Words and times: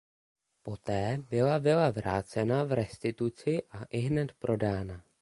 Poté 0.63 1.17
byla 1.29 1.57
vila 1.57 1.89
vrácena 1.91 2.63
v 2.63 2.71
restituci 2.71 3.63
a 3.71 3.85
ihned 3.89 4.31
prodána. 4.39 5.03